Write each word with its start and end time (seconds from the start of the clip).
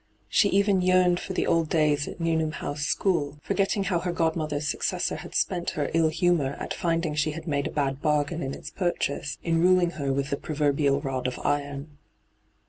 She 0.29 0.49
even 0.49 0.81
yearned 0.81 1.19
for 1.19 1.33
the 1.33 1.45
old 1.45 1.69
days 1.69 2.07
at 2.07 2.19
Newnham 2.19 2.53
House 2.53 2.81
School, 2.87 3.37
foi^tting 3.47 3.85
how 3.85 3.99
her 3.99 4.11
godmother's 4.11 4.67
successor 4.67 5.17
had 5.17 5.35
spent 5.35 5.69
her 5.77 5.91
ill 5.93 6.07
humour 6.07 6.55
at 6.59 6.73
finding 6.73 7.13
she 7.13 7.33
had 7.33 7.45
made 7.47 7.67
a 7.67 7.71
bad 7.71 8.01
bargain 8.01 8.41
in 8.41 8.55
its 8.55 8.71
purchase, 8.71 9.37
in 9.43 9.61
ruling 9.61 9.91
her 10.01 10.11
with 10.11 10.31
the 10.31 10.37
proverbial 10.37 11.01
rod 11.01 11.27
of 11.27 11.37
iron. 11.45 11.99